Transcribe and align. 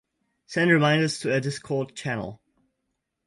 send 0.47 0.71
reminders 0.71 1.19
to 1.19 1.31
a 1.31 1.39
discord 1.39 1.95
channel 1.95 2.41